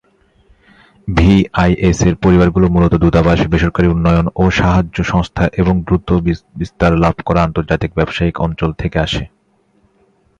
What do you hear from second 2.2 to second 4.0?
পরিবারগুলো মূলত দূতাবাস, বেসরকারি